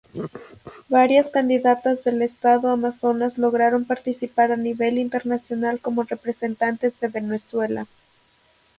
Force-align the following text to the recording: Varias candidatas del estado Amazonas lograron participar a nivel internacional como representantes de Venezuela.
Varias 0.89 1.29
candidatas 1.29 2.03
del 2.03 2.23
estado 2.23 2.69
Amazonas 2.71 3.37
lograron 3.37 3.85
participar 3.85 4.51
a 4.51 4.57
nivel 4.57 4.97
internacional 4.97 5.79
como 5.79 6.01
representantes 6.01 6.99
de 6.99 7.07
Venezuela. 7.07 7.85